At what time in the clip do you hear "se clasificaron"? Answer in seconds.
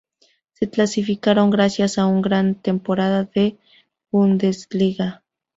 0.53-1.51